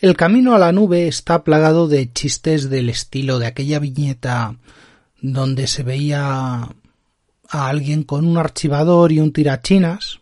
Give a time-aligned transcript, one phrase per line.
[0.00, 4.54] El camino a la nube está plagado de chistes del estilo de aquella viñeta
[5.20, 6.68] donde se veía
[7.48, 10.20] a alguien con un archivador y un tirachinas,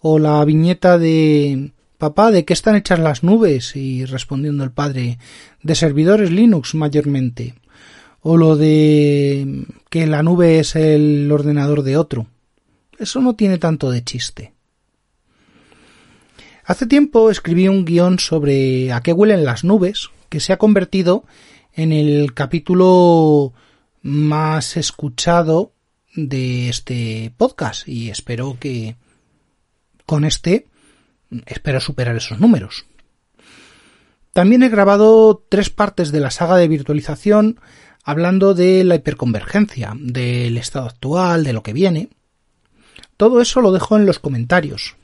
[0.00, 3.76] o la viñeta de Papá, ¿de qué están hechas las nubes?
[3.76, 5.18] y respondiendo el padre,
[5.62, 7.54] de servidores Linux mayormente,
[8.22, 12.26] o lo de que la nube es el ordenador de otro.
[12.98, 14.52] Eso no tiene tanto de chiste.
[16.64, 21.24] Hace tiempo escribí un guion sobre a qué huelen las nubes, que se ha convertido
[21.72, 23.52] en el capítulo
[24.02, 25.72] más escuchado
[26.14, 28.96] de este podcast y espero que
[30.06, 30.66] con este
[31.46, 32.86] espero superar esos números.
[34.32, 37.60] También he grabado tres partes de la saga de virtualización
[38.04, 42.10] hablando de la hiperconvergencia, del estado actual, de lo que viene.
[43.16, 44.96] Todo eso lo dejo en los comentarios.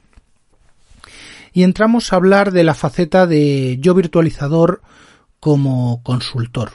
[1.57, 4.83] Y entramos a hablar de la faceta de yo virtualizador
[5.41, 6.73] como consultor.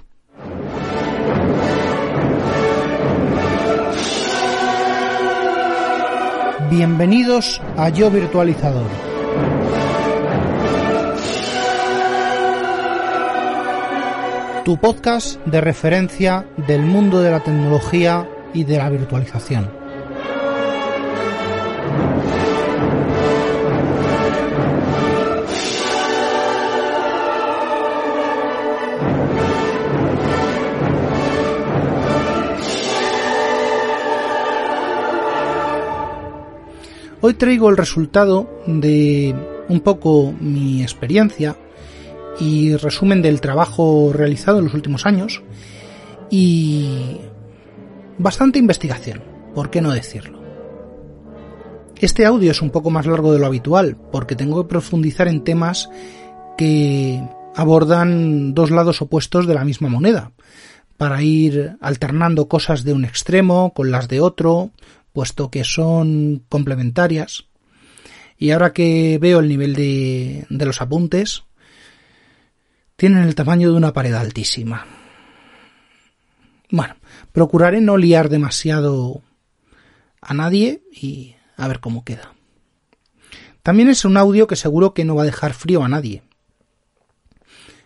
[6.71, 8.89] Bienvenidos a Yo Virtualizador.
[14.65, 19.80] Tu podcast de referencia del mundo de la tecnología y de la virtualización.
[37.23, 39.35] Hoy traigo el resultado de
[39.69, 41.55] un poco mi experiencia
[42.39, 45.43] y resumen del trabajo realizado en los últimos años
[46.31, 47.19] y
[48.17, 49.21] bastante investigación,
[49.53, 50.41] ¿por qué no decirlo?
[51.99, 55.43] Este audio es un poco más largo de lo habitual porque tengo que profundizar en
[55.43, 55.91] temas
[56.57, 57.21] que
[57.55, 60.31] abordan dos lados opuestos de la misma moneda,
[60.97, 64.71] para ir alternando cosas de un extremo con las de otro,
[65.13, 67.45] puesto que son complementarias.
[68.37, 71.43] Y ahora que veo el nivel de, de los apuntes,
[72.95, 74.85] tienen el tamaño de una pared altísima.
[76.69, 76.95] Bueno,
[77.31, 79.21] procuraré no liar demasiado
[80.21, 82.33] a nadie y a ver cómo queda.
[83.63, 86.23] También es un audio que seguro que no va a dejar frío a nadie.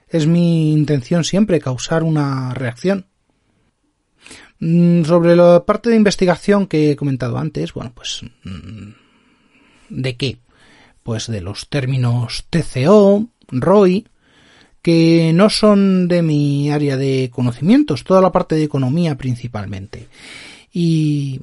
[0.08, 3.08] Es mi intención siempre causar una reacción.
[4.60, 8.92] Mm, sobre la parte de investigación que he comentado antes, bueno, pues mm,
[9.90, 10.40] ¿de qué?
[11.04, 14.08] Pues de los términos TCO, ROI,
[14.82, 20.08] que no son de mi área de conocimientos, toda la parte de economía principalmente.
[20.72, 21.42] Y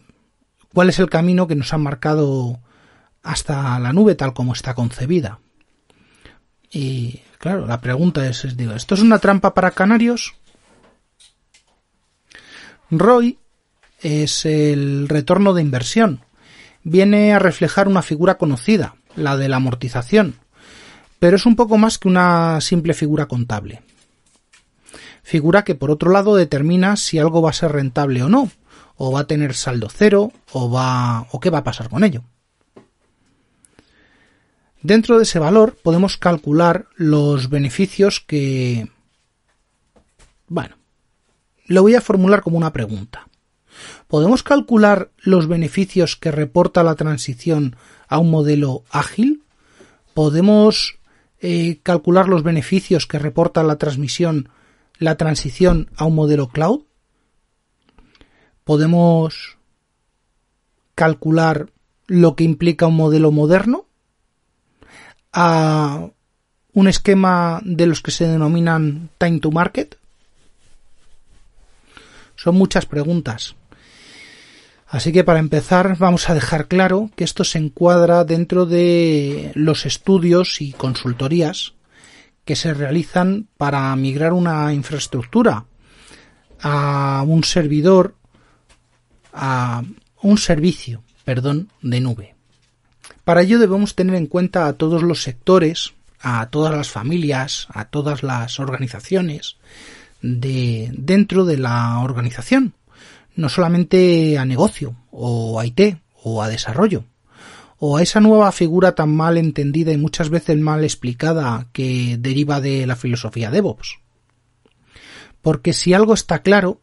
[0.73, 2.61] cuál es el camino que nos han marcado
[3.23, 5.41] hasta la nube tal como está concebida.
[6.71, 10.35] Y claro, la pregunta es, digo, ¿esto es una trampa para canarios?
[12.99, 13.39] ROI
[14.01, 16.25] es el retorno de inversión.
[16.85, 20.37] Viene a reflejar una figura conocida, la de la amortización,
[21.19, 23.83] pero es un poco más que una simple figura contable.
[25.23, 28.51] Figura que por otro lado determina si algo va a ser rentable o no,
[28.97, 32.23] o va a tener saldo cero, o va o qué va a pasar con ello.
[34.83, 38.89] Dentro de ese valor podemos calcular los beneficios que
[40.49, 40.77] bueno,
[41.73, 43.29] lo voy a formular como una pregunta.
[44.07, 47.77] ¿Podemos calcular los beneficios que reporta la transición
[48.09, 49.43] a un modelo ágil?
[50.13, 50.99] ¿Podemos
[51.41, 54.51] eh, calcular los beneficios que reporta la transmisión,
[54.99, 56.83] la transición a un modelo cloud?
[58.65, 59.57] ¿Podemos
[60.95, 61.71] calcular
[62.07, 63.87] lo que implica un modelo moderno?
[65.33, 66.11] ¿A
[66.75, 70.02] un esquema de los que se denominan time to market?
[72.43, 73.55] Son muchas preguntas.
[74.89, 79.87] Así que para empezar vamos a dejar claro que esto se encuadra dentro de los
[79.87, 81.75] estudios y consultorías
[82.45, 85.67] que se realizan para migrar una infraestructura
[86.61, 88.17] a un servidor,
[89.33, 89.85] a
[90.21, 92.35] un servicio, perdón, de nube.
[93.23, 97.87] Para ello debemos tener en cuenta a todos los sectores a todas las familias, a
[97.87, 99.57] todas las organizaciones
[100.23, 102.75] de dentro de la organización,
[103.35, 107.05] no solamente a negocio o a IT o a desarrollo
[107.85, 112.61] o a esa nueva figura tan mal entendida y muchas veces mal explicada que deriva
[112.61, 113.99] de la filosofía DevOps.
[115.41, 116.81] Porque si algo está claro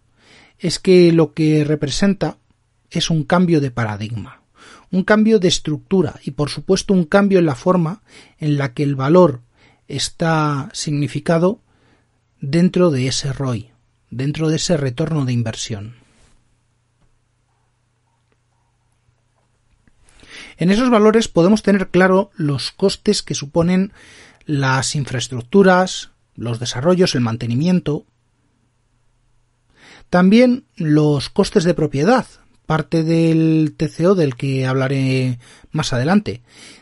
[0.58, 2.38] es que lo que representa
[2.92, 4.42] es un cambio de paradigma,
[4.92, 8.02] un cambio de estructura y por supuesto un cambio en la forma
[8.38, 9.40] en la que el valor
[9.88, 11.62] está significado
[12.42, 13.72] dentro de ese ROI,
[14.10, 15.96] dentro de ese retorno de inversión.
[20.58, 23.94] En esos valores podemos tener claro los costes que suponen
[24.46, 28.06] las infraestructuras, los desarrollos, el mantenimiento.
[30.10, 32.26] También los costes de propiedad,
[32.66, 35.40] parte del TCO del que hablaré
[35.72, 36.42] más adelante.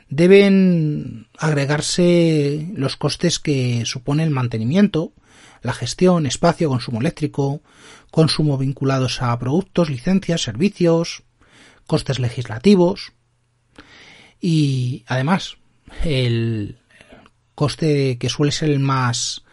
[0.10, 5.12] Deben agregarse los costes que supone el mantenimiento,
[5.62, 7.62] la gestión, espacio, consumo eléctrico,
[8.12, 11.24] consumo vinculados a productos, licencias, servicios,
[11.86, 13.14] costes legislativos,
[14.40, 15.58] y además
[16.04, 16.80] el
[17.56, 19.44] coste que suele ser el más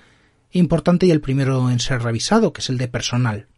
[0.51, 3.49] importante y el primero en ser revisado, que es el de personal.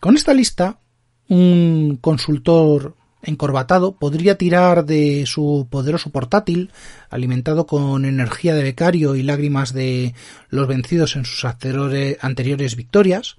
[0.00, 0.80] Con esta lista,
[1.28, 6.70] un consultor encorbatado podría tirar de su poderoso portátil,
[7.10, 10.14] alimentado con energía de becario y lágrimas de
[10.48, 13.36] los vencidos en sus anteriores victorias,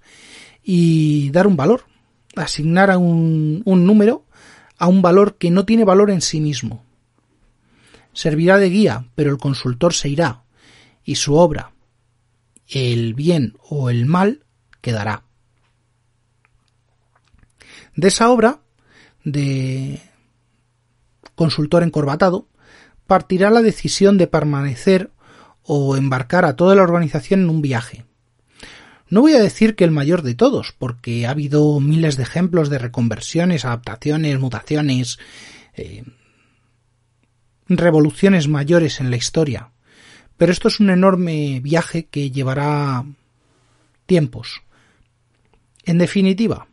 [0.63, 1.85] y dar un valor,
[2.35, 4.25] asignar a un, un número
[4.77, 6.83] a un valor que no tiene valor en sí mismo.
[8.13, 10.43] Servirá de guía, pero el consultor se irá,
[11.03, 11.73] y su obra,
[12.67, 14.45] el bien o el mal,
[14.81, 15.23] quedará.
[17.95, 18.61] De esa obra,
[19.25, 20.00] de
[21.36, 22.48] consultor encorbatado,
[23.06, 25.12] partirá la decisión de permanecer
[25.63, 28.06] o embarcar a toda la organización en un viaje,
[29.07, 32.69] no voy a decir que el mayor de todos, porque ha habido miles de ejemplos
[32.69, 35.19] de reconversiones, adaptaciones, mutaciones,
[35.75, 36.04] eh,
[37.68, 39.69] revoluciones mayores en la historia.
[40.38, 43.06] Pero esto es un enorme viaje que llevará
[44.07, 44.63] tiempos.
[45.83, 46.68] En definitiva,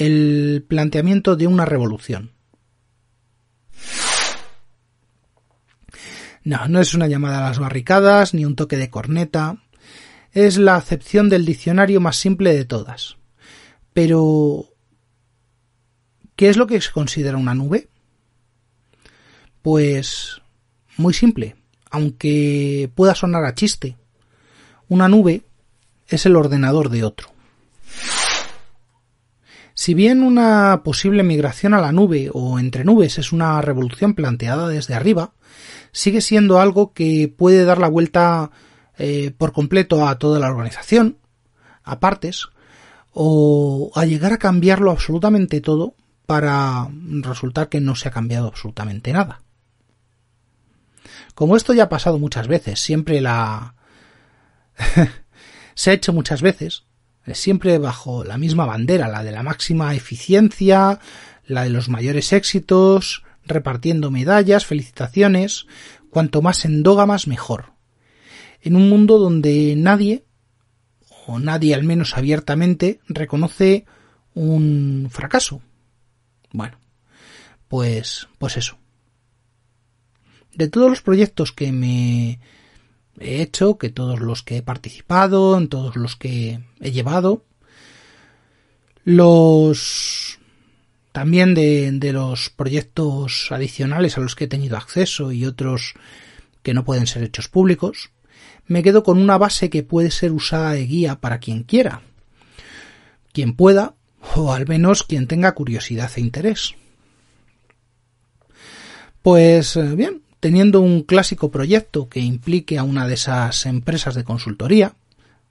[0.00, 2.32] el planteamiento de una revolución.
[6.42, 9.62] No, no es una llamada a las barricadas, ni un toque de corneta,
[10.32, 13.18] es la acepción del diccionario más simple de todas.
[13.92, 14.70] Pero,
[16.34, 17.90] ¿qué es lo que se considera una nube?
[19.60, 20.40] Pues
[20.96, 21.56] muy simple,
[21.90, 23.98] aunque pueda sonar a chiste.
[24.88, 25.42] Una nube
[26.08, 27.39] es el ordenador de otro.
[29.80, 34.68] Si bien una posible migración a la nube o entre nubes es una revolución planteada
[34.68, 35.32] desde arriba,
[35.90, 38.50] sigue siendo algo que puede dar la vuelta
[38.98, 41.16] eh, por completo a toda la organización,
[41.82, 42.48] a partes,
[43.14, 45.94] o a llegar a cambiarlo absolutamente todo
[46.26, 46.86] para
[47.22, 49.40] resultar que no se ha cambiado absolutamente nada.
[51.34, 53.76] Como esto ya ha pasado muchas veces, siempre la...
[55.74, 56.84] se ha hecho muchas veces,
[57.32, 61.00] siempre bajo la misma bandera, la de la máxima eficiencia,
[61.46, 65.66] la de los mayores éxitos, repartiendo medallas, felicitaciones,
[66.10, 67.72] cuanto más endógamas mejor
[68.62, 70.24] en un mundo donde nadie,
[71.26, 73.86] o nadie al menos abiertamente, reconoce
[74.34, 75.62] un fracaso.
[76.52, 76.78] Bueno,
[77.68, 78.78] pues, pues eso.
[80.54, 82.40] De todos los proyectos que me
[83.20, 87.44] he hecho, que todos los que he participado, en todos los que he llevado,
[89.04, 90.38] los
[91.12, 95.94] también de, de, los proyectos adicionales a los que he tenido acceso y otros
[96.62, 98.10] que no pueden ser hechos públicos,
[98.66, 102.02] me quedo con una base que puede ser usada de guía para quien quiera,
[103.32, 103.94] quien pueda,
[104.36, 106.74] o al menos quien tenga curiosidad e interés.
[109.22, 114.24] Pues eh, bien, teniendo un clásico proyecto que implique a una de esas empresas de
[114.24, 114.94] consultoría,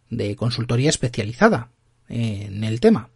[0.09, 1.69] de consultoría especializada
[2.07, 3.09] en el tema,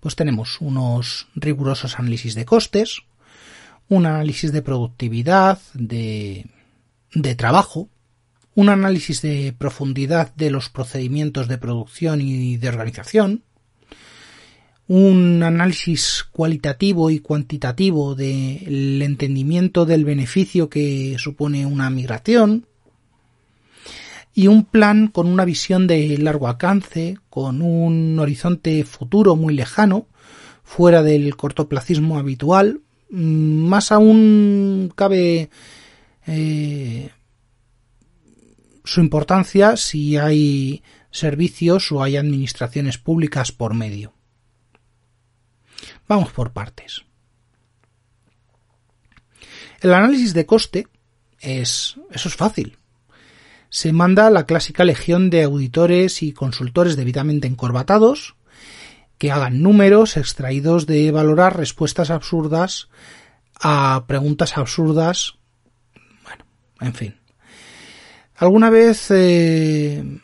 [0.00, 3.02] pues tenemos unos rigurosos análisis de costes,
[3.88, 6.46] un análisis de productividad, de,
[7.14, 7.88] de trabajo,
[8.54, 13.42] un análisis de profundidad de los procedimientos de producción y de organización,
[14.86, 22.66] un análisis cualitativo y cuantitativo del entendimiento del beneficio que supone una migración,
[24.34, 30.08] y un plan con una visión de largo alcance, con un horizonte futuro muy lejano,
[30.64, 32.80] fuera del cortoplacismo habitual.
[33.10, 35.50] Mm, más aún cabe
[36.26, 37.10] eh,
[38.82, 44.13] su importancia si hay servicios o hay administraciones públicas por medio.
[46.08, 47.04] Vamos por partes.
[49.80, 50.88] El análisis de coste
[51.40, 52.78] es eso es fácil.
[53.68, 58.36] Se manda la clásica legión de auditores y consultores debidamente encorbatados
[59.18, 62.88] que hagan números extraídos de valorar respuestas absurdas
[63.60, 65.34] a preguntas absurdas.
[66.24, 66.44] Bueno,
[66.80, 67.16] en fin.
[68.36, 70.20] Alguna vez eh,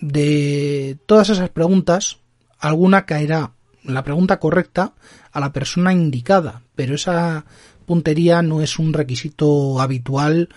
[0.00, 2.18] de todas esas preguntas,
[2.58, 3.52] alguna caerá
[3.86, 4.94] la pregunta correcta
[5.32, 7.44] a la persona indicada, pero esa
[7.86, 10.48] puntería no es un requisito habitual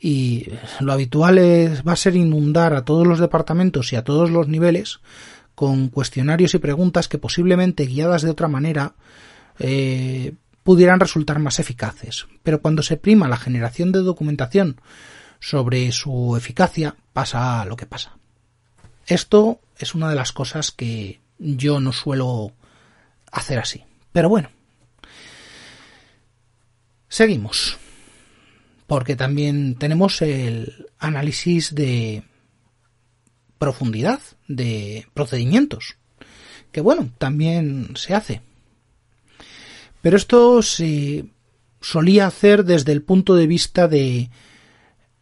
[0.00, 0.46] y
[0.80, 4.48] lo habitual es, va a ser inundar a todos los departamentos y a todos los
[4.48, 5.00] niveles
[5.54, 8.94] con cuestionarios y preguntas que posiblemente guiadas de otra manera
[9.58, 12.26] eh, pudieran resultar más eficaces.
[12.42, 14.80] Pero cuando se prima la generación de documentación
[15.38, 18.16] sobre su eficacia, pasa lo que pasa.
[19.06, 22.52] Esto es una de las cosas que yo no suelo
[23.32, 23.82] hacer así.
[24.12, 24.50] Pero bueno.
[27.08, 27.78] Seguimos.
[28.86, 32.22] Porque también tenemos el análisis de
[33.58, 35.96] profundidad de procedimientos,
[36.72, 38.40] que bueno, también se hace.
[40.00, 41.26] Pero esto se
[41.80, 44.30] solía hacer desde el punto de vista de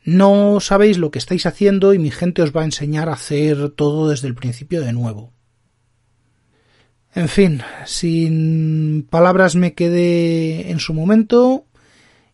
[0.04, 3.70] no sabéis lo que estáis haciendo y mi gente os va a enseñar a hacer
[3.70, 5.32] todo desde el principio de nuevo.
[7.14, 11.64] En fin, sin palabras me quedé en su momento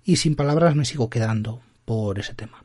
[0.04, 2.64] y sin palabras me sigo quedando por ese tema.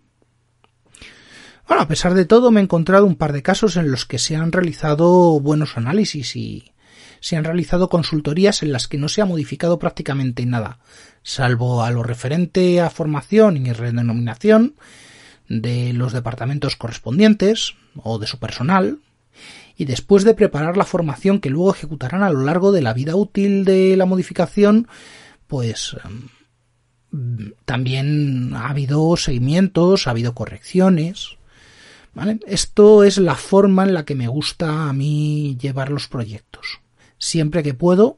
[1.67, 4.17] Bueno, a pesar de todo, me he encontrado un par de casos en los que
[4.17, 6.71] se han realizado buenos análisis y
[7.19, 10.79] se han realizado consultorías en las que no se ha modificado prácticamente nada,
[11.21, 14.75] salvo a lo referente a formación y redenominación
[15.47, 18.99] de los departamentos correspondientes o de su personal,
[19.79, 23.15] y después de preparar la formación que luego ejecutarán a lo largo de la vida
[23.15, 24.89] útil de la modificación,
[25.47, 25.95] pues
[27.13, 31.37] em, también ha habido seguimientos, ha habido correcciones,
[32.45, 36.81] esto es la forma en la que me gusta a mí llevar los proyectos.
[37.17, 38.17] Siempre que puedo,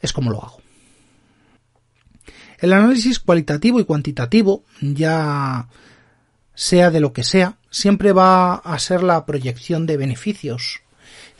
[0.00, 0.62] es como lo hago.
[2.60, 5.68] El análisis cualitativo y cuantitativo, ya
[6.54, 10.80] sea de lo que sea, siempre va a ser la proyección de beneficios,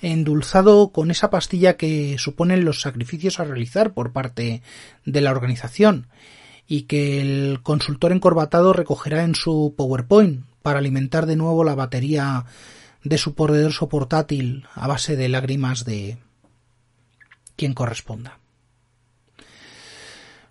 [0.01, 4.63] endulzado con esa pastilla que suponen los sacrificios a realizar por parte
[5.05, 6.07] de la organización
[6.67, 12.45] y que el consultor encorbatado recogerá en su PowerPoint para alimentar de nuevo la batería
[13.03, 16.19] de su poderoso portátil a base de lágrimas de
[17.57, 18.39] quien corresponda.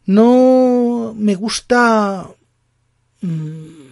[0.06, 2.28] No me gusta
[3.22, 3.87] mm,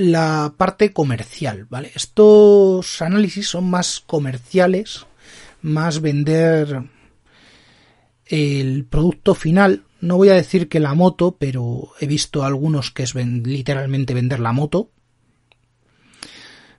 [0.00, 1.92] la parte comercial, ¿vale?
[1.94, 5.06] Estos análisis son más comerciales,
[5.60, 6.84] más vender
[8.24, 9.84] el producto final.
[10.00, 14.40] No voy a decir que la moto, pero he visto algunos que es literalmente vender
[14.40, 14.90] la moto.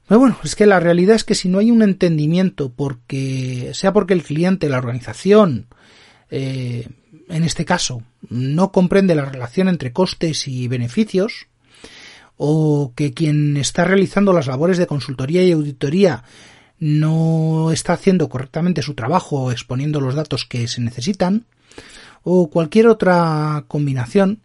[0.08, 3.94] Pero bueno, es que la realidad es que si no hay un entendimiento, porque sea
[3.94, 5.68] porque el cliente, la organización,
[6.32, 6.88] eh,
[7.30, 11.48] en este caso, no comprende la relación entre costes y beneficios,
[12.44, 16.24] o que quien está realizando las labores de consultoría y auditoría
[16.80, 21.46] no está haciendo correctamente su trabajo exponiendo los datos que se necesitan,
[22.24, 24.42] o cualquier otra combinación,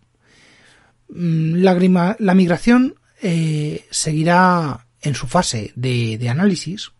[1.08, 6.92] mm, la, la migración eh, seguirá en su fase de, análisis,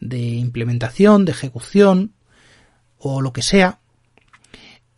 [0.00, 2.14] de implementación, de ejecución
[2.98, 3.78] o lo que sea,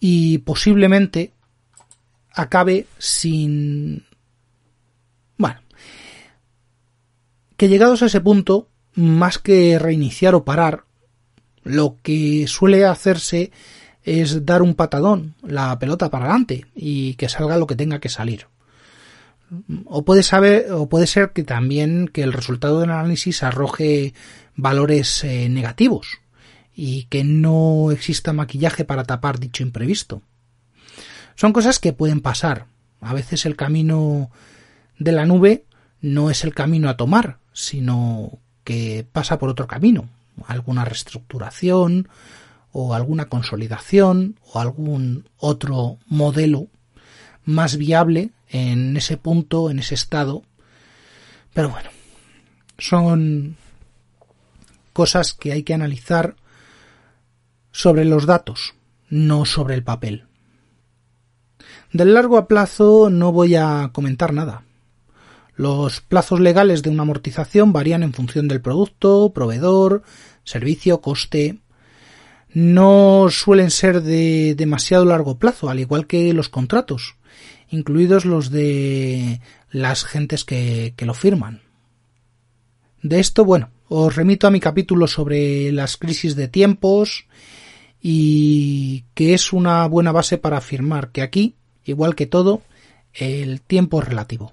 [0.00, 1.32] y posiblemente
[2.32, 4.06] acabe sin...
[5.36, 5.60] Bueno,
[7.58, 10.84] que llegados a ese punto, más que reiniciar o parar,
[11.62, 13.52] lo que suele hacerse
[14.02, 18.08] es dar un patadón, la pelota para adelante, y que salga lo que tenga que
[18.08, 18.46] salir
[19.84, 24.14] o puede saber o puede ser que también que el resultado del análisis arroje
[24.56, 26.18] valores eh, negativos
[26.74, 30.22] y que no exista maquillaje para tapar dicho imprevisto.
[31.34, 32.66] Son cosas que pueden pasar.
[33.00, 34.30] A veces el camino
[34.98, 35.64] de la nube
[36.00, 40.08] no es el camino a tomar, sino que pasa por otro camino,
[40.46, 42.08] alguna reestructuración
[42.70, 46.68] o alguna consolidación o algún otro modelo
[47.44, 50.44] más viable en ese punto, en ese estado.
[51.52, 51.90] Pero bueno,
[52.78, 53.56] son
[54.92, 56.36] cosas que hay que analizar
[57.72, 58.74] sobre los datos,
[59.10, 60.26] no sobre el papel.
[61.92, 64.62] Del largo a plazo no voy a comentar nada.
[65.58, 70.04] Los plazos legales de una amortización varían en función del producto, proveedor,
[70.44, 71.58] servicio, coste.
[72.54, 77.16] No suelen ser de demasiado largo plazo, al igual que los contratos,
[77.70, 79.40] incluidos los de
[79.72, 81.62] las gentes que, lo firman.
[83.02, 87.26] De esto, bueno, os remito a mi capítulo sobre las crisis de tiempos
[88.00, 92.62] y que es una buena base para afirmar que aquí, igual que todo,
[93.12, 94.52] el tiempo es relativo.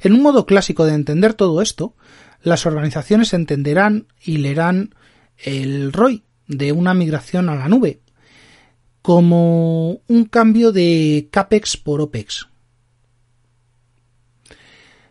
[0.00, 1.94] En un modo clásico de entender todo esto,
[2.42, 4.94] las organizaciones entenderán y leerán
[5.38, 8.00] el ROI de una migración a la nube
[9.02, 12.48] como un cambio de CAPEX por OPEX,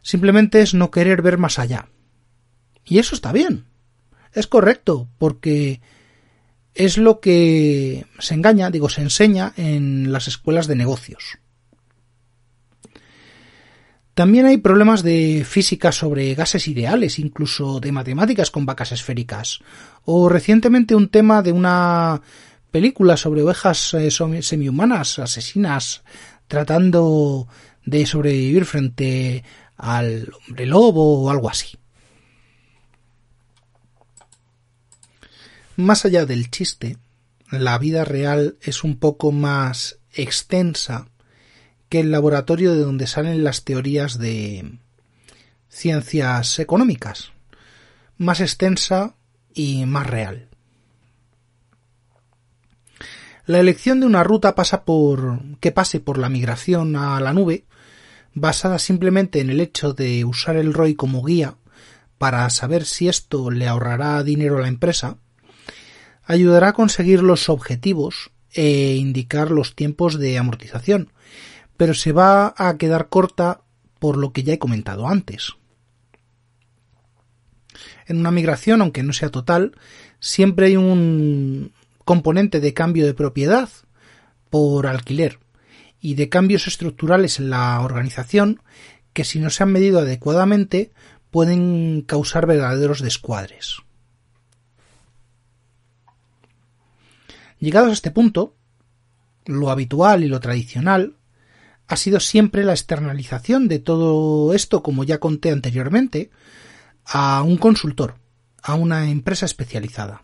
[0.07, 1.89] Simplemente es no querer ver más allá.
[2.85, 3.65] Y eso está bien.
[4.31, 5.81] Es correcto, porque
[6.73, 11.39] es lo que se engaña, digo, se enseña en las escuelas de negocios.
[14.17, 19.59] También hay problemas de física sobre gases ideales, incluso de matemáticas con vacas esféricas.
[20.05, 22.23] O recientemente un tema de una
[22.71, 24.09] película sobre ovejas eh,
[24.41, 26.01] semihumanas, asesinas,
[26.47, 27.47] tratando
[27.85, 29.43] de sobrevivir frente
[29.77, 31.77] al hombre lobo o algo así.
[35.75, 36.97] Más allá del chiste,
[37.51, 41.07] la vida real es un poco más extensa
[41.89, 44.79] que el laboratorio de donde salen las teorías de
[45.69, 47.31] ciencias económicas.
[48.17, 49.15] Más extensa
[49.53, 50.47] y más real.
[53.45, 57.65] La elección de una ruta pasa por que pase por la migración a la nube
[58.33, 61.55] basada simplemente en el hecho de usar el ROI como guía
[62.17, 65.17] para saber si esto le ahorrará dinero a la empresa,
[66.25, 71.11] ayudará a conseguir los objetivos e indicar los tiempos de amortización,
[71.77, 73.61] pero se va a quedar corta
[73.99, 75.53] por lo que ya he comentado antes.
[78.05, 79.75] En una migración, aunque no sea total,
[80.19, 81.71] siempre hay un
[82.03, 83.69] componente de cambio de propiedad
[84.49, 85.39] por alquiler,
[85.99, 88.61] y de cambios estructurales en la organización
[89.13, 90.91] que si no se han medido adecuadamente
[91.31, 93.79] pueden causar verdaderos descuadres.
[97.59, 98.55] Llegados a este punto,
[99.45, 101.16] lo habitual y lo tradicional
[101.87, 106.29] ha sido siempre la externalización de todo esto, como ya conté anteriormente,
[107.05, 108.15] a un consultor,
[108.61, 110.23] a una empresa especializada.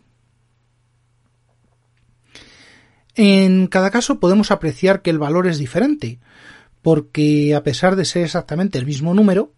[3.16, 6.20] En cada caso podemos apreciar que el valor es diferente,
[6.82, 9.54] porque a pesar de ser exactamente el mismo número,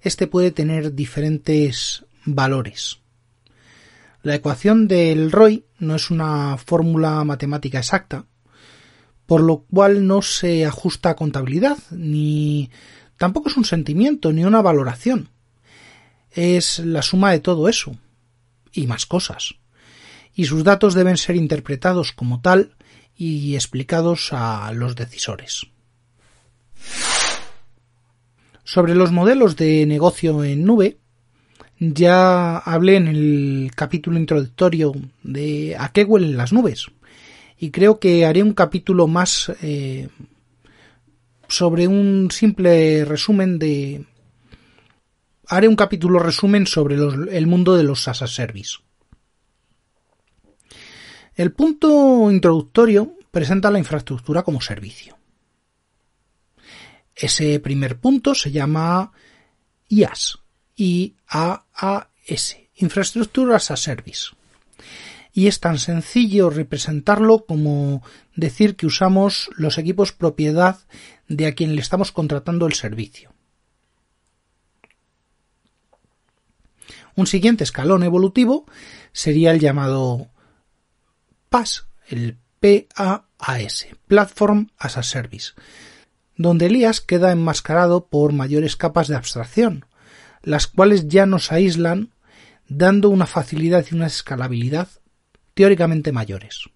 [0.00, 3.00] este puede tener diferentes valores.
[4.22, 8.26] La ecuación del ROI no es una fórmula matemática exacta,
[9.26, 12.70] por lo cual no se ajusta a contabilidad, ni
[13.16, 15.30] tampoco es un sentimiento, ni una valoración.
[16.30, 17.96] Es la suma de todo eso,
[18.72, 19.54] y más cosas.
[20.34, 22.76] Y sus datos deben ser interpretados como tal
[23.16, 25.66] y explicados a los decisores.
[28.64, 30.98] Sobre los modelos de negocio en nube,
[31.78, 36.88] ya hablé en el capítulo introductorio de a qué huelen las nubes
[37.58, 40.08] y creo que haré un capítulo más eh,
[41.48, 44.04] sobre un simple resumen de
[45.48, 48.78] haré un capítulo resumen sobre el mundo de los SaaS Service.
[51.34, 55.16] El punto introductorio presenta la infraestructura como servicio.
[57.14, 59.12] Ese primer punto se llama
[59.88, 60.38] IaaS,
[60.76, 64.30] IaaS, Infraestructuras as a Service.
[65.36, 68.02] Y es tan sencillo representarlo como
[68.36, 70.78] decir que usamos los equipos propiedad
[71.28, 73.34] de a quien le estamos contratando el servicio.
[77.14, 78.64] Un siguiente escalón evolutivo
[79.12, 80.30] sería el llamado
[81.50, 85.52] PAS, el PAAS, Platform as a Service,
[86.38, 89.84] donde el IaaS queda enmascarado por mayores capas de abstracción,
[90.42, 92.14] las cuales ya nos aíslan
[92.68, 94.88] dando una facilidad y una escalabilidad
[95.56, 96.68] teóricamente mayores.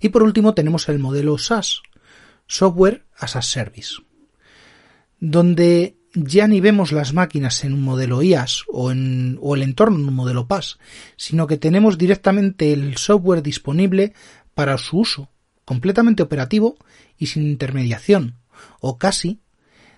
[0.00, 1.82] Y por último tenemos el modelo SaaS,
[2.46, 3.96] Software as a Service,
[5.18, 9.98] donde ya ni vemos las máquinas en un modelo IaaS o, en, o el entorno
[9.98, 10.78] en un modelo PaaS,
[11.16, 14.14] sino que tenemos directamente el software disponible
[14.54, 15.28] para su uso,
[15.64, 16.76] completamente operativo
[17.18, 18.36] y sin intermediación,
[18.78, 19.40] o casi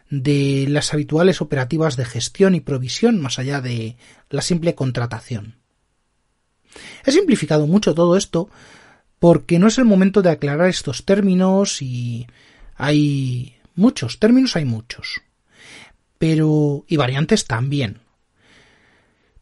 [0.08, 3.98] de las habituales operativas de gestión y provisión más allá de
[4.30, 5.61] la simple contratación.
[7.04, 8.48] He simplificado mucho todo esto
[9.18, 12.26] porque no es el momento de aclarar estos términos y
[12.74, 15.22] hay muchos términos, hay muchos.
[16.18, 18.00] Pero y variantes también.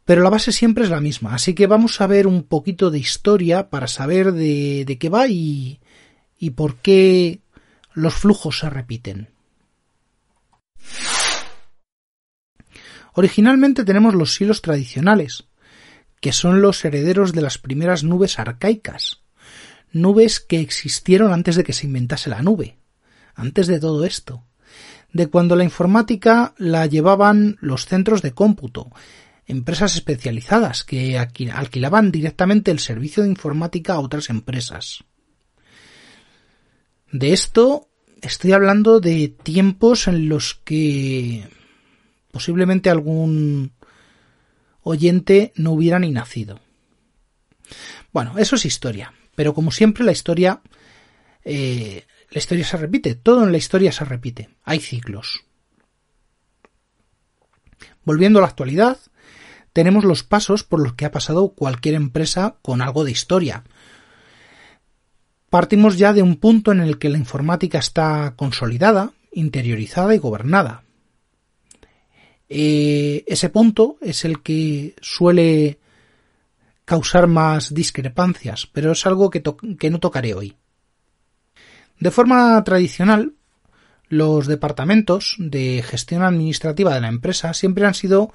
[0.05, 2.99] Pero la base siempre es la misma, así que vamos a ver un poquito de
[2.99, 5.79] historia para saber de, qué va y,
[6.37, 7.39] y por qué
[7.93, 9.29] los flujos se repiten.
[13.13, 15.45] Originalmente tenemos los silos tradicionales,
[16.21, 19.21] que son los herederos de las primeras nubes arcaicas,
[19.91, 22.77] nubes que existieron antes de que se inventase la nube,
[23.35, 24.43] antes de todo esto,
[25.11, 28.91] de cuando la informática la llevaban los centros de cómputo,
[29.47, 35.03] empresas especializadas que alquilaban directamente el servicio de informática a otras empresas.
[37.11, 37.89] De esto
[38.21, 41.49] estoy hablando de tiempos en los que
[42.31, 43.73] posiblemente algún
[44.83, 46.59] oyente no hubiera ni nacido.
[48.11, 50.61] Bueno, eso es historia, pero como siempre la historia
[51.43, 55.43] eh, la historia se repite, todo en la historia se repite, hay ciclos.
[58.05, 58.97] Volviendo a la actualidad,
[59.73, 63.63] tenemos los pasos por los que ha pasado cualquier empresa con algo de historia.
[65.49, 70.83] Partimos ya de un punto en el que la informática está consolidada, interiorizada y gobernada.
[72.53, 75.79] Eh, ese punto es el que suele
[76.83, 79.41] causar más discrepancias, pero es algo que,
[79.89, 80.57] no tocaré hoy.
[81.97, 83.35] De forma tradicional,
[84.09, 88.33] los departamentos de gestión administrativa de la empresa siempre han sido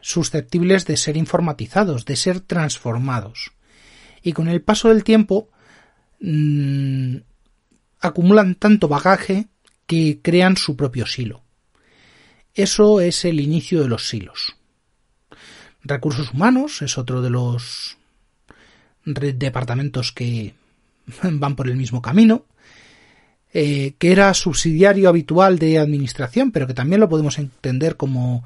[0.00, 3.52] susceptibles de ser informatizados, de ser transformados.
[4.24, 5.50] Y con el paso del tiempo
[6.18, 7.18] mmm,
[8.00, 9.46] acumulan tanto bagaje
[9.86, 11.41] que crean su propio silo.
[12.54, 14.56] Eso es el inicio de los silos.
[15.84, 17.96] Recursos humanos es otro de los
[19.04, 20.54] departamentos que
[21.22, 22.44] van por el mismo camino,
[23.52, 28.44] eh, que era subsidiario habitual de administración, pero que también lo podemos entender como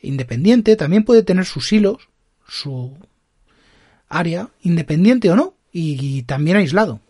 [0.00, 2.08] independiente, también puede tener sus hilos,
[2.46, 2.92] su
[4.08, 7.00] área, independiente o no, y, también aislado.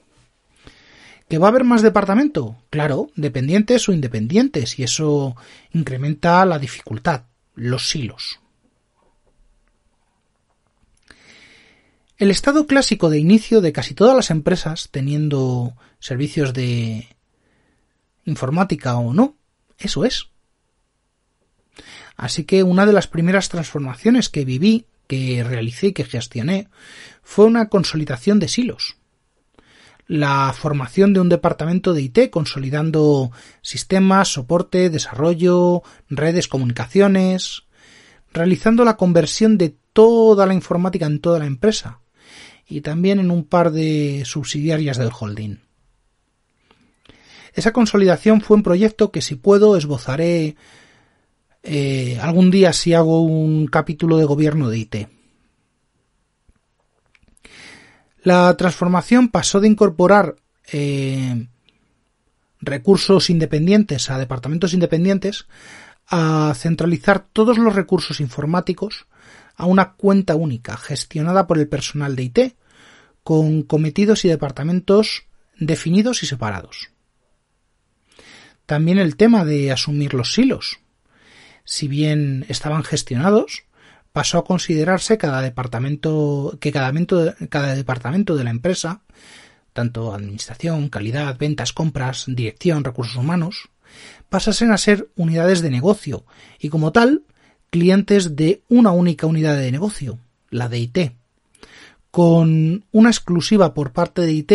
[1.29, 2.57] ¿Que va a haber más departamento?
[2.71, 5.37] Claro, dependientes o independientes, y eso
[5.73, 8.41] incrementa la dificultad, los silos.
[12.17, 17.09] El estado clásico de inicio de casi todas las empresas, teniendo servicios de
[18.25, 19.37] informática o no,
[19.79, 20.29] eso es.
[22.17, 26.69] Así que una de las primeras transformaciones que viví, que realicé y que gestioné
[27.23, 28.97] fue una consolidación de silos.
[30.07, 33.31] La formación de un departamento de IT consolidando
[33.63, 37.65] sistemas, soporte, desarrollo, redes, comunicaciones,
[38.33, 42.01] realizando la conversión de toda la informática en toda la empresa
[42.67, 45.61] y también en un par de subsidiarias del holding.
[47.55, 50.57] Esa consolidación fue un proyecto que si puedo esbozaré
[51.63, 54.97] eh, algún día si hago un capítulo de gobierno de IT.
[58.25, 60.37] La transformación pasó de incorporar
[60.73, 61.47] eh,
[62.59, 65.47] recursos independientes a departamentos independientes
[66.07, 69.07] a centralizar todos los recursos informáticos
[69.57, 72.39] a una cuenta única gestionada por el personal de IT,
[73.23, 75.25] con cometidos y departamentos
[75.59, 76.91] definidos y separados.
[78.65, 80.79] También el tema de asumir los silos,
[81.65, 83.65] si bien estaban gestionados,
[84.15, 86.93] pasó a considerarse cada departamento, que cada,
[87.49, 89.01] cada departamento de la empresa,
[89.73, 93.71] tanto administración, calidad, ventas, compras, dirección, recursos humanos,
[94.29, 96.25] pasasen a ser unidades de negocio
[96.61, 97.25] y como tal
[97.71, 100.99] clientes de una única unidad de negocio, la de IT,
[102.13, 104.53] con una exclusiva por parte de IT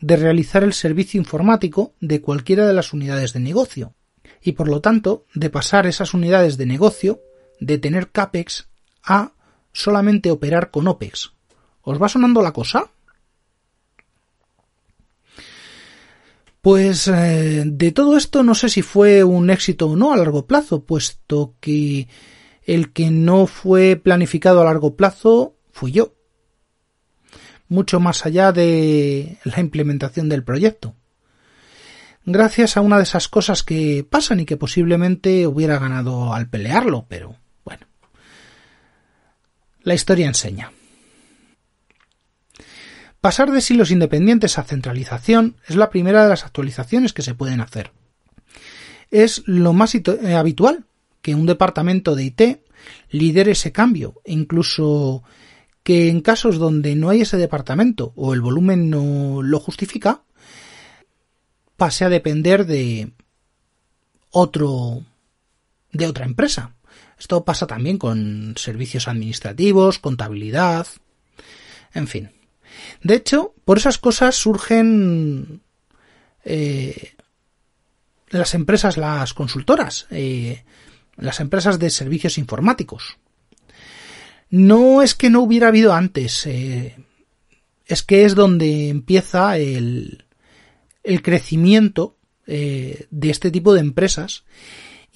[0.00, 3.92] de realizar el servicio informático de cualquiera de las unidades de negocio,
[4.40, 7.20] y por lo tanto de pasar esas unidades de negocio
[7.60, 8.68] de tener CAPEX
[9.06, 9.32] a
[9.72, 11.32] solamente operar con OPEX.
[11.82, 12.90] ¿Os va sonando la cosa?
[16.60, 20.46] Pues eh, de todo esto no sé si fue un éxito o no a largo
[20.46, 22.08] plazo, puesto que
[22.64, 26.14] el que no fue planificado a largo plazo fui yo,
[27.68, 30.96] mucho más allá de la implementación del proyecto
[32.26, 37.06] gracias a una de esas cosas que pasan y que posiblemente hubiera ganado al pelearlo,
[37.08, 37.36] pero.
[39.86, 40.72] La historia enseña.
[43.20, 47.60] Pasar de silos independientes a centralización es la primera de las actualizaciones que se pueden
[47.60, 47.92] hacer.
[49.12, 50.86] Es lo más eh, habitual
[51.22, 52.42] que un departamento de IT
[53.10, 55.22] lidere ese cambio incluso
[55.84, 60.24] que en casos donde no hay ese departamento o el volumen no lo justifica,
[61.76, 63.12] pase a depender de
[64.30, 65.04] otro
[65.92, 66.75] de otra empresa.
[67.18, 70.86] Esto pasa también con servicios administrativos, contabilidad,
[71.94, 72.30] en fin.
[73.02, 75.62] De hecho, por esas cosas surgen
[76.44, 77.14] eh,
[78.28, 80.64] las empresas, las consultoras, eh,
[81.16, 83.16] las empresas de servicios informáticos.
[84.50, 86.96] No es que no hubiera habido antes, eh,
[87.86, 90.24] es que es donde empieza el,
[91.02, 92.14] el crecimiento
[92.46, 94.44] de este tipo de empresas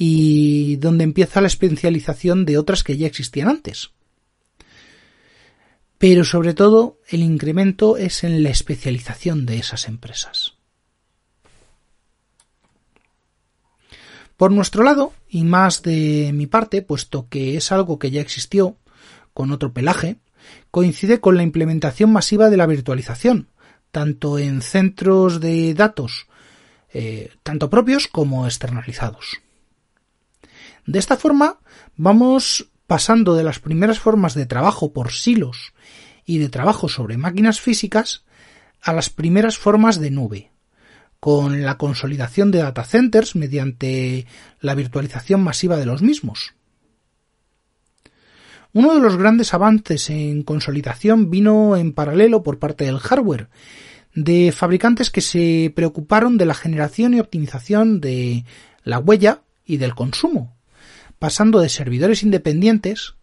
[0.02, 3.90] y donde empieza la especialización de otras que ya existían antes.
[5.98, 10.54] Pero sobre todo el incremento es en la especialización de esas empresas.
[14.38, 18.78] Por nuestro lado, y más de mi parte, puesto que es algo que ya existió,
[19.34, 20.16] con otro pelaje,
[20.70, 23.48] coincide con la implementación masiva de la virtualización,
[23.90, 26.26] tanto en centros de datos,
[26.90, 29.42] eh, tanto propios como externalizados.
[30.90, 31.60] De esta forma,
[31.96, 35.72] vamos pasando de las primeras formas de trabajo por silos
[36.24, 38.24] y de trabajo sobre máquinas físicas
[38.82, 40.50] a las primeras formas de nube,
[41.20, 44.26] con la consolidación de data centers mediante
[44.58, 46.54] la virtualización masiva de los mismos.
[48.72, 53.48] Uno de los grandes avances en consolidación vino en paralelo por parte del hardware,
[54.16, 58.44] de fabricantes que se preocuparon de la generación y optimización de
[58.82, 60.56] la huella y del consumo,
[61.20, 63.14] pasando de servidores independientes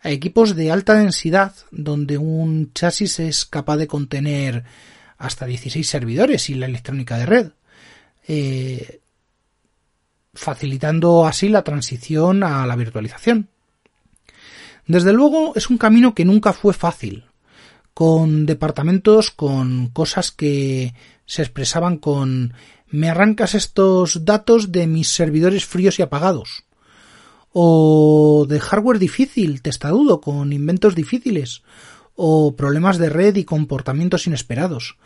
[0.00, 4.64] a equipos de alta densidad donde un chasis es capaz de contener
[5.16, 7.50] hasta 16 servidores y la electrónica de red,
[8.28, 9.00] eh,
[10.34, 13.48] facilitando así la transición a la virtualización.
[14.86, 17.24] Desde luego es un camino que nunca fue fácil,
[17.94, 20.94] con departamentos con cosas que
[21.26, 22.52] se expresaban con
[22.90, 26.64] me arrancas estos datos de mis servidores fríos y apagados,
[27.52, 31.62] o de hardware difícil, testadudo, con inventos difíciles,
[32.14, 34.96] o problemas de red y comportamientos inesperados.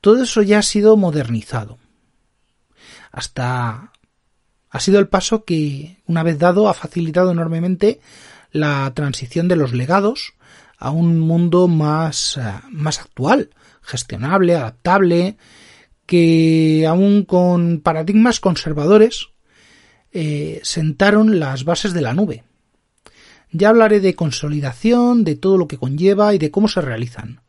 [0.00, 1.78] Todo eso ya ha sido modernizado.
[3.12, 3.92] Hasta
[4.70, 8.00] ha sido el paso que, una vez dado, ha facilitado enormemente
[8.50, 10.34] la transición de los legados
[10.78, 13.50] a un mundo más, eh, más actual,
[13.82, 15.36] gestionable, adaptable,
[16.06, 19.28] que aún con paradigmas conservadores
[20.16, 22.44] eh, sentaron las bases de la nube.
[23.50, 27.40] Ya hablaré de consolidación, de todo lo que conlleva y de cómo se realizan.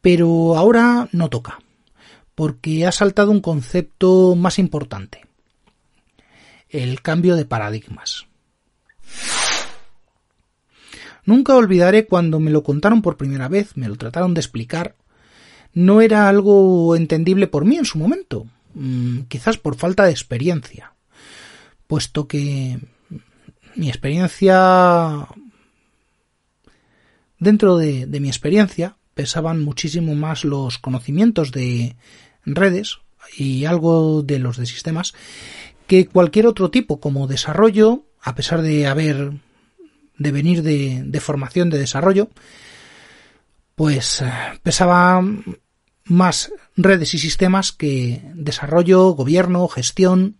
[0.00, 1.60] Pero ahora no toca,
[2.34, 5.26] porque ha saltado un concepto más importante.
[6.70, 8.26] El cambio de paradigmas.
[11.26, 14.96] Nunca olvidaré cuando me lo contaron por primera vez, me lo trataron de explicar.
[15.74, 20.94] No era algo entendible por mí en su momento, mm, quizás por falta de experiencia,
[21.90, 22.78] puesto que
[23.74, 25.26] mi experiencia
[27.40, 31.96] dentro de, mi experiencia pesaban muchísimo más los conocimientos de
[32.46, 32.98] redes
[33.36, 35.14] y algo de los de sistemas
[35.88, 39.32] que cualquier otro tipo como desarrollo a pesar de haber
[40.16, 42.28] de venir de, de formación de desarrollo
[43.74, 44.30] pues eh,
[44.62, 45.24] pesaba
[46.04, 50.36] más redes y sistemas que desarrollo, gobierno, gestión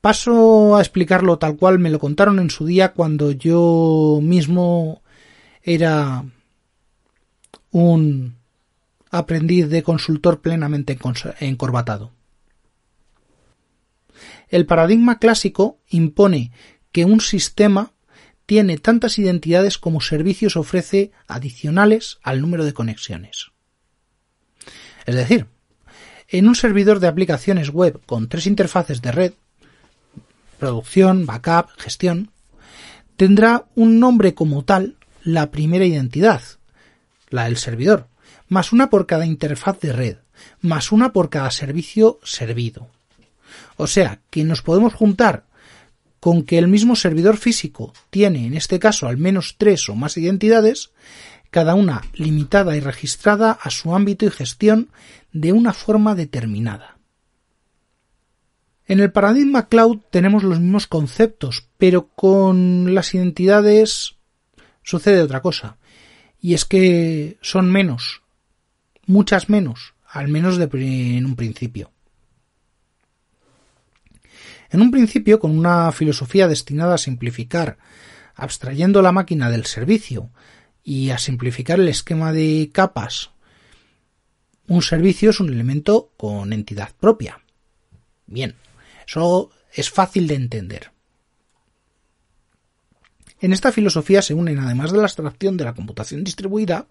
[0.00, 5.02] Paso a explicarlo tal cual me lo contaron en su día cuando yo mismo
[5.62, 6.24] era
[7.70, 8.36] un
[9.10, 10.98] aprendiz de consultor plenamente
[11.40, 12.12] encorbatado.
[14.48, 16.50] El paradigma clásico impone
[16.92, 17.92] que un sistema
[18.46, 23.52] tiene tantas identidades como servicios ofrece adicionales al número de conexiones.
[25.06, 25.46] Es decir,
[26.28, 29.32] en un servidor de aplicaciones web con tres interfaces de red,
[30.60, 32.30] producción, backup, gestión,
[33.16, 36.42] tendrá un nombre como tal la primera identidad,
[37.30, 38.06] la del servidor,
[38.48, 40.16] más una por cada interfaz de red,
[40.60, 42.88] más una por cada servicio servido.
[43.76, 45.46] O sea, que nos podemos juntar
[46.20, 50.16] con que el mismo servidor físico tiene, en este caso, al menos tres o más
[50.16, 50.90] identidades,
[51.50, 54.90] cada una limitada y registrada a su ámbito y gestión
[55.32, 56.99] de una forma determinada.
[58.90, 64.16] En el paradigma cloud tenemos los mismos conceptos, pero con las identidades
[64.82, 65.76] sucede otra cosa.
[66.40, 68.22] Y es que son menos,
[69.06, 70.64] muchas menos, al menos de,
[71.16, 71.92] en un principio.
[74.70, 77.78] En un principio, con una filosofía destinada a simplificar,
[78.34, 80.30] abstrayendo la máquina del servicio
[80.82, 83.30] y a simplificar el esquema de capas,
[84.66, 87.40] un servicio es un elemento con entidad propia.
[88.26, 88.56] Bien,
[89.10, 90.92] eso es fácil de entender.
[93.40, 96.86] En esta filosofía se unen, además de la abstracción de la computación distribuida,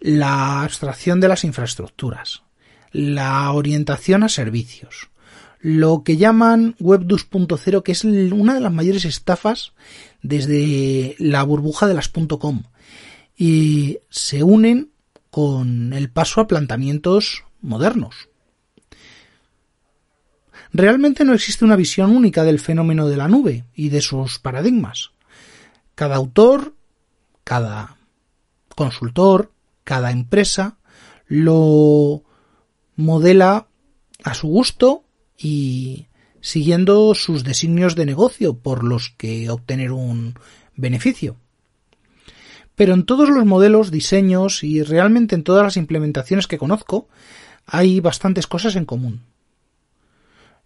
[0.00, 2.42] la abstracción de las infraestructuras,
[2.92, 5.08] la orientación a servicios,
[5.60, 9.72] lo que llaman Web 2.0, que es una de las mayores estafas
[10.20, 12.64] desde la burbuja de las .com,
[13.34, 14.90] y se unen
[15.30, 18.28] con el paso a planteamientos modernos.
[20.76, 25.12] Realmente no existe una visión única del fenómeno de la nube y de sus paradigmas.
[25.94, 26.74] Cada autor,
[27.44, 27.96] cada
[28.74, 29.52] consultor,
[29.84, 30.76] cada empresa
[31.28, 32.24] lo
[32.96, 33.68] modela
[34.24, 35.04] a su gusto
[35.38, 36.08] y
[36.40, 40.34] siguiendo sus designios de negocio por los que obtener un
[40.74, 41.36] beneficio.
[42.74, 47.06] Pero en todos los modelos, diseños y realmente en todas las implementaciones que conozco
[47.64, 49.33] hay bastantes cosas en común.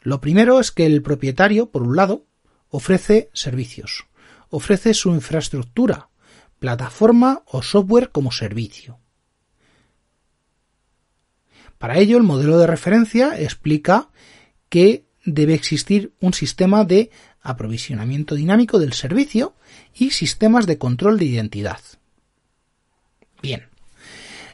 [0.09, 2.25] Lo primero es que el propietario, por un lado,
[2.71, 4.07] ofrece servicios,
[4.49, 6.09] ofrece su infraestructura,
[6.59, 8.99] plataforma o software como servicio.
[11.77, 14.09] Para ello, el modelo de referencia explica
[14.71, 17.11] que debe existir un sistema de
[17.43, 19.57] aprovisionamiento dinámico del servicio
[19.95, 21.81] y sistemas de control de identidad.
[23.43, 23.69] Bien.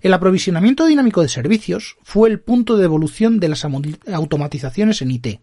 [0.04, 5.40] El aprovisionamiento dinámico de servicios fue el punto de evolución de las automatizaciones en IT,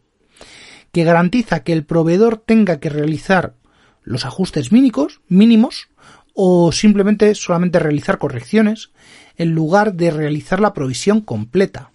[0.91, 3.56] que garantiza que el proveedor tenga que realizar
[4.04, 5.89] los ajustes mínimos,
[6.36, 8.91] o simplemente solamente realizar correcciones
[9.36, 11.89] en lugar de realizar la provisión completa.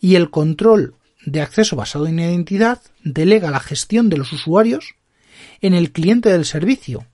[0.00, 0.94] Y el control
[1.26, 4.94] de acceso basado en identidad delega la gestión de los usuarios
[5.60, 7.04] en el cliente del servicio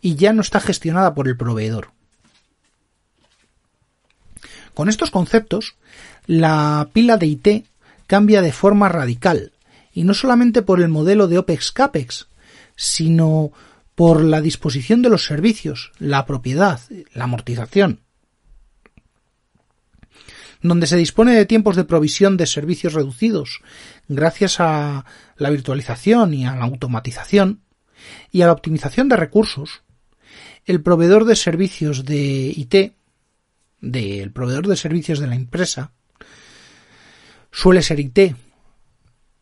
[0.00, 1.90] y ya no está gestionada por el proveedor.
[4.74, 5.76] Con estos conceptos,
[6.26, 7.66] la pila de IT
[8.06, 9.52] cambia de forma radical,
[9.92, 12.26] y no solamente por el modelo de OPEX-CAPEX,
[12.76, 13.52] sino
[13.94, 16.80] por la disposición de los servicios, la propiedad,
[17.12, 18.00] la amortización,
[20.62, 23.60] donde se dispone de tiempos de provisión de servicios reducidos
[24.08, 25.04] gracias a
[25.36, 27.60] la virtualización y a la automatización
[28.30, 29.82] y a la optimización de recursos,
[30.66, 32.92] el proveedor de servicios de IT
[33.80, 35.92] del proveedor de servicios de la empresa
[37.50, 38.36] suele ser IT,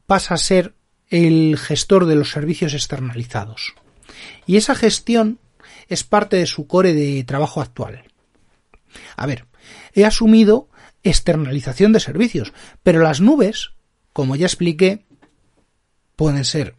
[0.06, 0.74] pasa a ser
[1.10, 3.74] el gestor de los servicios externalizados.
[4.46, 5.38] Y esa gestión
[5.88, 8.04] es parte de su core de trabajo actual.
[9.16, 9.46] A ver,
[9.94, 10.68] he asumido
[11.02, 13.70] externalización de servicios, pero las nubes,
[14.12, 15.06] como ya expliqué,
[16.16, 16.76] pueden ser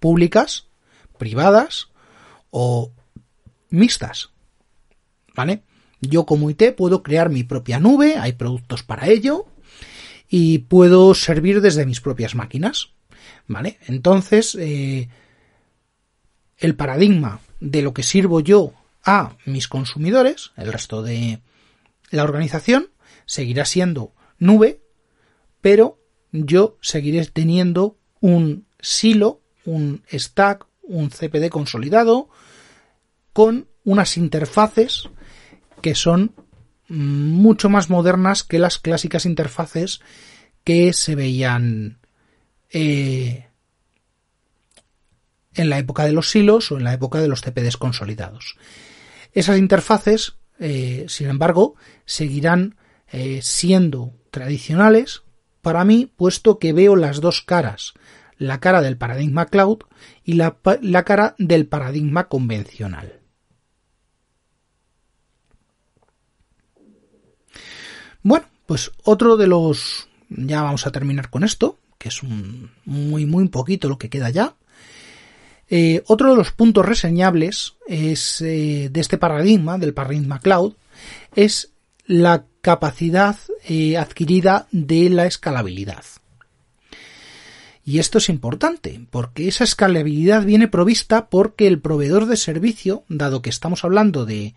[0.00, 0.66] públicas,
[1.18, 1.88] privadas
[2.50, 2.92] o
[3.70, 4.30] mixtas.
[5.34, 5.62] ¿Vale?
[6.00, 9.46] Yo como IT puedo crear mi propia nube, hay productos para ello
[10.28, 12.90] y puedo servir desde mis propias máquinas.
[13.46, 13.78] ¿Vale?
[13.86, 15.08] Entonces, eh,
[16.58, 18.72] el paradigma de lo que sirvo yo
[19.04, 21.40] a mis consumidores, el resto de
[22.10, 22.90] la organización,
[23.26, 24.82] seguirá siendo nube,
[25.60, 25.98] pero
[26.30, 32.28] yo seguiré teniendo un silo, un stack, un CPD consolidado,
[33.32, 35.08] con unas interfaces
[35.80, 36.32] que son
[36.88, 40.00] mucho más modernas que las clásicas interfaces
[40.64, 41.98] que se veían
[42.70, 43.48] eh,
[45.54, 48.56] en la época de los silos o en la época de los CPDs consolidados.
[49.32, 52.76] Esas interfaces, eh, sin embargo, seguirán
[53.10, 55.22] eh, siendo tradicionales
[55.62, 57.94] para mí, puesto que veo las dos caras,
[58.36, 59.78] la cara del paradigma cloud
[60.24, 63.17] y la, la cara del paradigma convencional.
[68.22, 70.08] Bueno, pues otro de los...
[70.28, 74.30] Ya vamos a terminar con esto, que es un muy muy poquito lo que queda
[74.30, 74.54] ya.
[75.70, 80.74] Eh, otro de los puntos reseñables es eh, de este paradigma, del paradigma cloud,
[81.34, 81.72] es
[82.06, 83.36] la capacidad
[83.68, 86.04] eh, adquirida de la escalabilidad.
[87.84, 93.40] Y esto es importante, porque esa escalabilidad viene provista porque el proveedor de servicio, dado
[93.40, 94.54] que estamos hablando de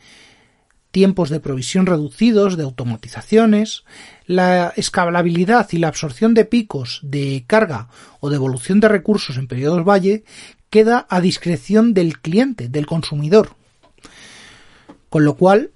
[0.91, 3.83] tiempos de provisión reducidos, de automatizaciones,
[4.25, 7.87] la escalabilidad y la absorción de picos de carga
[8.19, 10.23] o de evolución de recursos en periodos valle
[10.69, 13.55] queda a discreción del cliente, del consumidor.
[15.09, 15.71] Con lo cual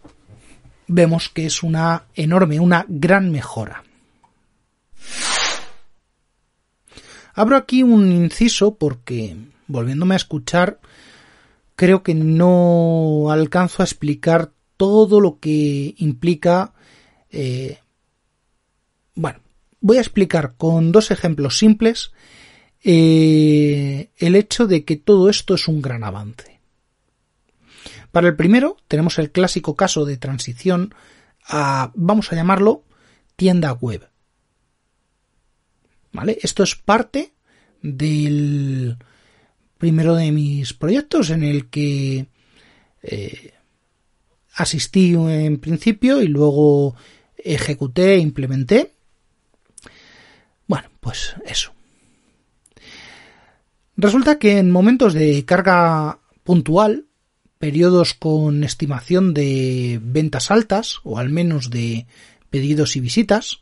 [0.87, 3.83] vemos que es una enorme, una gran mejora.
[7.33, 9.35] Abro aquí un inciso porque,
[9.67, 10.79] volviéndome a escuchar,
[11.75, 16.73] creo que no alcanzo a explicar todo lo que implica.
[17.29, 17.79] Eh,
[19.13, 19.39] bueno,
[19.79, 22.11] voy a explicar con dos ejemplos simples
[22.83, 26.59] eh, el hecho de que todo esto es un gran avance.
[28.11, 30.93] Para el primero, tenemos el clásico caso de transición
[31.47, 32.83] a, vamos a llamarlo,
[33.35, 34.07] tienda web.
[36.13, 36.37] ¿Vale?
[36.41, 37.33] Esto es parte
[37.81, 38.97] del
[39.77, 42.27] primero de mis proyectos en el que
[43.03, 43.53] eh,
[44.55, 46.95] asistí en principio y luego
[47.37, 48.91] ejecuté e implementé.
[50.67, 51.73] Bueno, pues eso.
[53.97, 57.05] Resulta que en momentos de carga puntual,
[57.59, 62.05] periodos con estimación de ventas altas o al menos de
[62.49, 63.61] pedidos y visitas,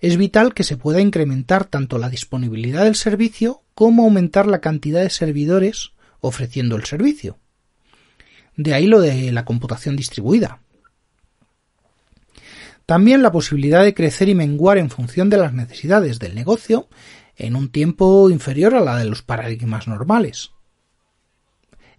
[0.00, 5.02] es vital que se pueda incrementar tanto la disponibilidad del servicio como aumentar la cantidad
[5.02, 5.90] de servidores
[6.20, 7.38] ofreciendo el servicio.
[8.58, 10.60] De ahí lo de la computación distribuida.
[12.86, 16.88] También la posibilidad de crecer y menguar en función de las necesidades del negocio
[17.36, 20.50] en un tiempo inferior a la de los paradigmas normales.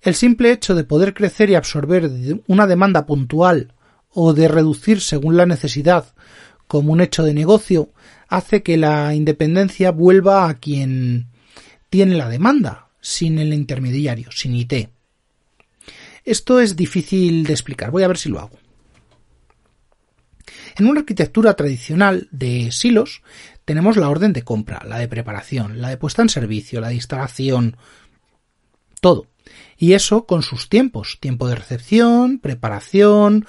[0.02, 2.12] El simple hecho de poder crecer y absorber
[2.48, 3.74] una demanda puntual
[4.10, 6.14] o de reducir según la necesidad
[6.68, 7.94] como un hecho de negocio
[8.28, 11.28] hace que la independencia vuelva a quien
[11.90, 14.90] tiene la demanda, sin el intermediario, sin IT.
[16.24, 18.58] Esto es difícil de explicar, voy a ver si lo hago.
[20.76, 23.22] En una arquitectura tradicional de silos
[23.66, 26.96] tenemos la orden de compra, la de preparación, la de puesta en servicio, la de
[26.96, 27.78] instalación,
[29.02, 29.28] todo.
[29.78, 33.46] Y eso con sus tiempos, tiempo de recepción, preparación,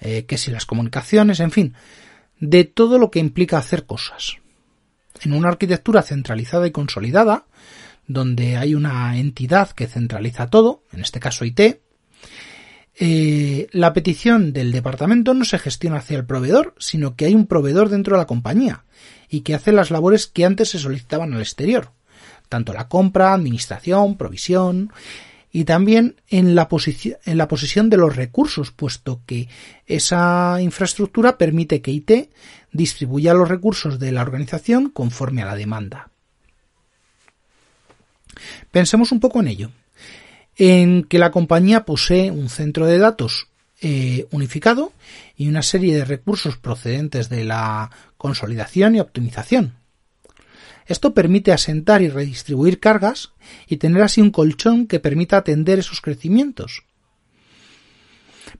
[0.00, 1.74] eh, que si las comunicaciones, en fin,
[2.40, 4.38] de todo lo que implica hacer cosas.
[5.20, 7.46] En una arquitectura centralizada y consolidada,
[8.06, 11.60] donde hay una entidad que centraliza todo, en este caso IT,
[12.98, 17.46] eh, la petición del departamento no se gestiona hacia el proveedor, sino que hay un
[17.46, 18.84] proveedor dentro de la compañía
[19.28, 21.90] y que hace las labores que antes se solicitaban al exterior,
[22.48, 24.92] tanto la compra, administración, provisión,
[25.50, 26.68] y también en la,
[27.24, 29.48] en la posesión de los recursos, puesto que
[29.86, 32.30] esa infraestructura permite que IT
[32.72, 36.10] distribuya los recursos de la organización conforme a la demanda.
[38.70, 39.70] Pensemos un poco en ello.
[40.56, 43.48] En que la compañía posee un centro de datos
[43.80, 44.92] eh, unificado
[45.36, 49.74] y una serie de recursos procedentes de la consolidación y optimización.
[50.86, 53.32] Esto permite asentar y redistribuir cargas
[53.66, 56.84] y tener así un colchón que permita atender esos crecimientos.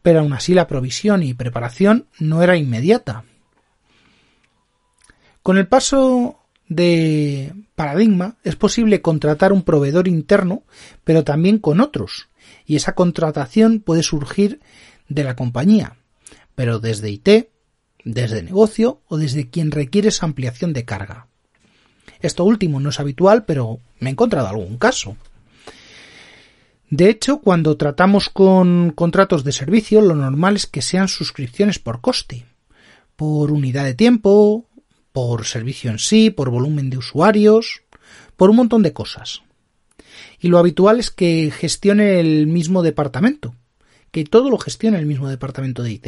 [0.03, 3.25] Pero aún así la provisión y preparación no era inmediata.
[5.43, 6.42] Con el paso
[6.75, 10.63] de paradigma es posible contratar un proveedor interno,
[11.05, 12.29] pero también con otros,
[12.67, 14.61] y esa contratación puede surgir
[15.09, 15.97] de la compañía,
[16.55, 17.49] pero desde IT,
[18.05, 21.27] desde negocio o desde quien requiere esa ampliación de carga.
[22.21, 25.17] Esto último no es habitual, pero me he encontrado algún caso.
[26.89, 32.01] De hecho, cuando tratamos con contratos de servicio, lo normal es que sean suscripciones por
[32.01, 32.45] coste,
[33.17, 34.67] por unidad de tiempo,
[35.13, 37.83] por servicio en sí, por volumen de usuarios,
[38.37, 39.43] por un montón de cosas.
[40.41, 43.55] Y lo habitual es que gestione el mismo departamento,
[44.11, 46.07] que todo lo gestione el mismo departamento de IT,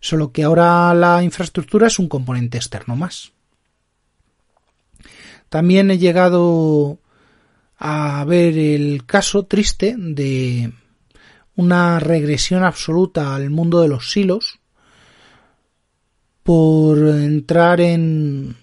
[0.00, 3.32] solo que ahora la infraestructura es un componente externo más.
[5.48, 6.98] También he llegado
[7.78, 10.72] a ver el caso triste de
[11.54, 14.58] una regresión absoluta al mundo de los silos
[16.44, 18.54] por entrar en,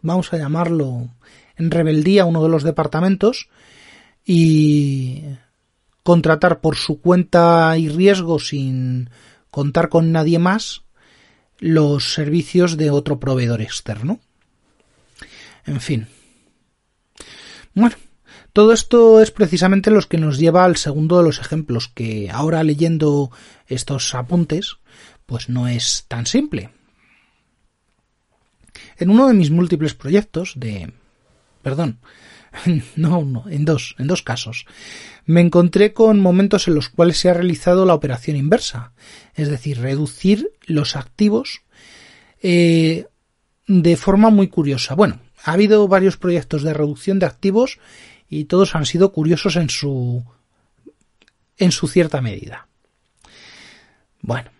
[0.00, 1.08] vamos a llamarlo,
[1.56, 3.48] en rebeldía uno de los departamentos
[4.24, 5.24] y
[6.02, 9.10] contratar por su cuenta y riesgo sin
[9.50, 10.82] contar con nadie más
[11.58, 14.20] los servicios de otro proveedor externo.
[15.66, 16.06] En fin,
[17.74, 17.96] bueno,
[18.52, 22.62] todo esto es precisamente lo que nos lleva al segundo de los ejemplos, que ahora
[22.62, 23.32] leyendo
[23.66, 24.76] estos apuntes,
[25.26, 26.70] pues no es tan simple.
[28.98, 30.92] En uno de mis múltiples proyectos de...
[31.62, 32.00] perdón,
[32.96, 34.66] no uno, en dos, en dos casos,
[35.24, 38.92] me encontré con momentos en los cuales se ha realizado la operación inversa,
[39.34, 41.62] es decir, reducir los activos
[42.42, 43.06] eh,
[43.66, 44.94] de forma muy curiosa.
[44.94, 47.78] Bueno, ha habido varios proyectos de reducción de activos
[48.28, 50.24] y todos han sido curiosos en su
[51.56, 52.68] en su cierta medida.
[54.20, 54.50] Bueno,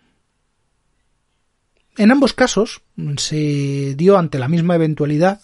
[1.98, 2.82] en ambos casos
[3.18, 5.40] se dio ante la misma eventualidad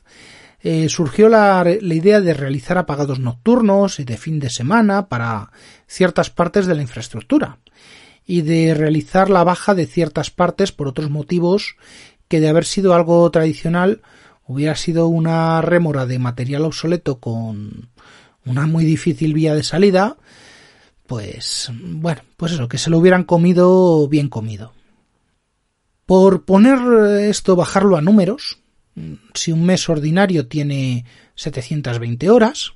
[0.60, 5.50] eh, surgió la, la, idea de realizar apagados nocturnos y de fin de semana para
[5.86, 7.58] ciertas partes de la infraestructura
[8.26, 11.76] y de realizar la baja de ciertas partes por otros motivos
[12.28, 14.00] que de haber sido algo tradicional
[14.46, 17.90] hubiera sido una rémora de material obsoleto con
[18.46, 20.16] una muy difícil vía de salida,
[21.06, 24.72] pues bueno, pues eso, que se lo hubieran comido bien comido.
[26.06, 26.78] Por poner
[27.20, 28.58] esto, bajarlo a números,
[29.34, 32.74] si un mes ordinario tiene 720 horas,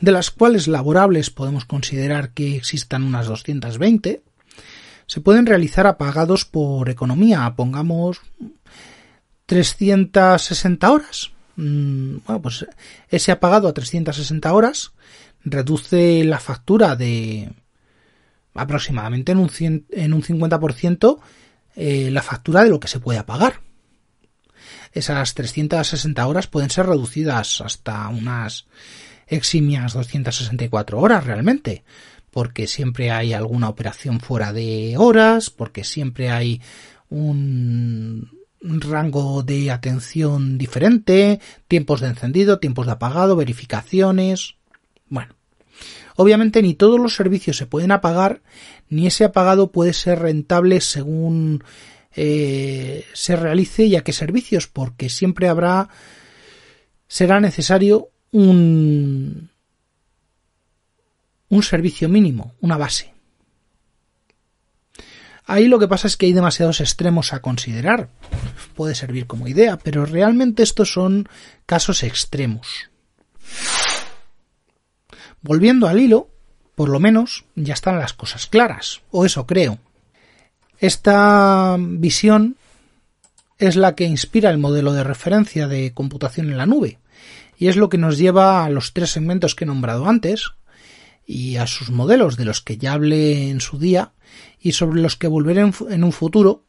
[0.00, 4.22] de las cuales laborables podemos considerar que existan unas 220,
[5.06, 8.20] se pueden realizar apagados por economía, pongamos
[9.46, 11.30] 360 horas.
[11.56, 12.66] Mm, bueno, pues
[13.08, 14.92] ese apagado a 360 horas
[15.44, 17.50] reduce la factura de
[18.54, 19.50] aproximadamente en un,
[19.90, 21.18] en un 50%
[21.76, 23.60] eh, la factura de lo que se puede apagar.
[24.92, 28.66] Esas 360 horas pueden ser reducidas hasta unas
[29.26, 31.84] eximias 264 horas realmente,
[32.30, 36.62] porque siempre hay alguna operación fuera de horas, porque siempre hay
[37.10, 44.56] un rango de atención diferente, tiempos de encendido, tiempos de apagado, verificaciones.
[45.08, 45.35] Bueno,
[46.16, 48.42] obviamente ni todos los servicios se pueden apagar,
[48.88, 51.62] ni ese apagado puede ser rentable según
[52.14, 55.88] eh, se realice y a qué servicios, porque siempre habrá,
[57.06, 59.50] será necesario un,
[61.48, 63.14] un servicio mínimo, una base.
[65.44, 68.08] Ahí lo que pasa es que hay demasiados extremos a considerar.
[68.74, 71.28] Puede servir como idea, pero realmente estos son
[71.66, 72.90] casos extremos.
[75.46, 76.28] Volviendo al hilo,
[76.74, 79.78] por lo menos ya están las cosas claras, o eso creo.
[80.80, 82.56] Esta visión
[83.58, 86.98] es la que inspira el modelo de referencia de computación en la nube,
[87.56, 90.50] y es lo que nos lleva a los tres segmentos que he nombrado antes,
[91.24, 94.14] y a sus modelos de los que ya hablé en su día,
[94.60, 96.64] y sobre los que volveré en, un futuro,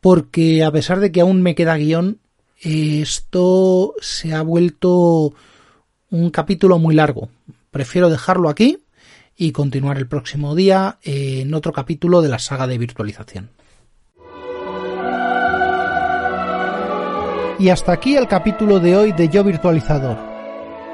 [0.00, 2.20] porque a pesar de que aún me queda guion,
[2.60, 5.34] esto se ha vuelto
[6.10, 7.28] un capítulo muy largo.
[7.78, 8.82] Prefiero dejarlo aquí
[9.36, 13.50] y continuar el próximo día en otro capítulo de la saga de virtualización.
[17.60, 20.18] Y hasta aquí el capítulo de hoy de Yo Virtualizador,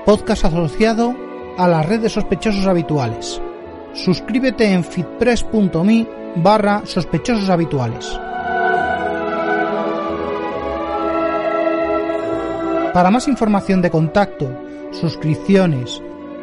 [0.04, 1.16] podcast asociado
[1.56, 3.40] a la red de sospechosos habituales
[3.94, 6.06] suscríbete en fitpress.me
[6.36, 8.06] barra sospechosos habituales.
[12.92, 14.50] Para más información de contacto,
[14.92, 16.02] suscripciones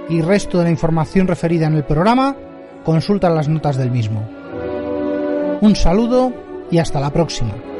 [0.10, 2.36] y resto de la información referida en el programa,
[2.84, 4.28] consulta las notas del mismo.
[5.62, 6.34] Un saludo
[6.70, 7.70] y hasta la próxima.